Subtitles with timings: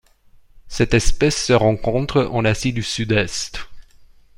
[0.67, 3.69] Cette espèce se rencontre en Asie du Sud-Est.